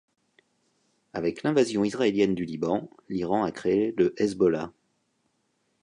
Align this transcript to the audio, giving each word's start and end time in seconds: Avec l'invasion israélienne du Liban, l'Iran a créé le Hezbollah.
Avec 1.13 1.43
l'invasion 1.43 1.83
israélienne 1.83 2.33
du 2.33 2.43
Liban, 2.43 2.89
l'Iran 3.07 3.43
a 3.43 3.51
créé 3.51 3.93
le 3.99 4.15
Hezbollah. 4.17 4.73